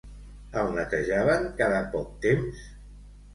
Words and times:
El 0.61 0.71
netejaven 0.77 1.45
cada 1.61 1.83
poc 1.93 2.17
temps? 2.25 2.65